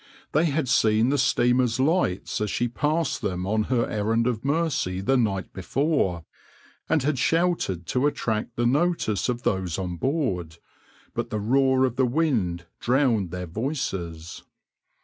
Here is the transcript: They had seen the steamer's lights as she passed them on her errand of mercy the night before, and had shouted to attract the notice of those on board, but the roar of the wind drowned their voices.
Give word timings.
They 0.31 0.45
had 0.45 0.67
seen 0.67 1.09
the 1.09 1.19
steamer's 1.19 1.79
lights 1.79 2.41
as 2.41 2.49
she 2.49 2.67
passed 2.67 3.21
them 3.21 3.45
on 3.45 3.65
her 3.65 3.87
errand 3.87 4.25
of 4.25 4.43
mercy 4.43 4.99
the 4.99 5.15
night 5.15 5.53
before, 5.53 6.25
and 6.89 7.03
had 7.03 7.19
shouted 7.19 7.85
to 7.85 8.07
attract 8.07 8.55
the 8.55 8.65
notice 8.65 9.29
of 9.29 9.43
those 9.43 9.77
on 9.77 9.97
board, 9.97 10.57
but 11.13 11.29
the 11.29 11.39
roar 11.39 11.85
of 11.85 11.97
the 11.97 12.07
wind 12.07 12.65
drowned 12.79 13.29
their 13.29 13.45
voices. 13.45 14.41